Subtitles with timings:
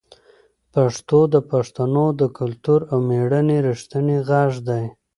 [0.73, 4.79] پښتو د پښتنو د کلتور او مېړانې رښتینې غږ ده.